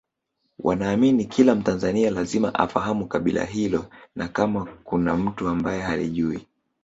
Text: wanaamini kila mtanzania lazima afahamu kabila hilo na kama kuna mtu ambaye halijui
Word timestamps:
wanaamini 0.59 1.25
kila 1.25 1.55
mtanzania 1.55 2.09
lazima 2.11 2.53
afahamu 2.55 3.07
kabila 3.07 3.45
hilo 3.45 3.85
na 4.15 4.27
kama 4.27 4.65
kuna 4.65 5.17
mtu 5.17 5.47
ambaye 5.47 5.81
halijui 5.81 6.47